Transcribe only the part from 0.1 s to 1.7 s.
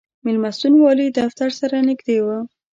مېلمستون والي دفتر